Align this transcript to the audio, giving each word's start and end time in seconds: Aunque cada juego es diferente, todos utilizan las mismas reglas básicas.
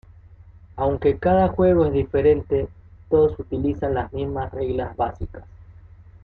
Aunque 0.77 1.19
cada 1.19 1.49
juego 1.49 1.85
es 1.85 1.93
diferente, 1.93 2.67
todos 3.07 3.37
utilizan 3.37 3.93
las 3.93 4.11
mismas 4.11 4.51
reglas 4.51 4.97
básicas. 4.97 5.43